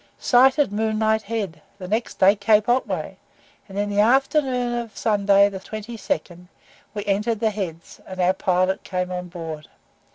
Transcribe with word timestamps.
Sighted 0.17 0.71
Moonlight 0.73 1.21
Head, 1.21 1.61
the 1.77 1.87
next 1.87 2.15
day 2.17 2.35
Cape 2.35 2.67
Otway; 2.67 3.19
and 3.69 3.77
in 3.77 3.87
the 3.87 3.99
afternoon 3.99 4.73
of 4.79 4.97
Sunday, 4.97 5.47
the 5.47 5.59
22nd, 5.59 6.47
we 6.95 7.05
entered 7.05 7.39
the 7.39 7.51
Heads, 7.51 8.01
and 8.07 8.19
our 8.19 8.33
pilot 8.33 8.81
came 8.83 9.11
on 9.11 9.27
board. 9.27 9.67